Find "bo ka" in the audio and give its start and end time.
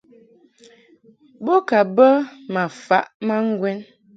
1.45-1.79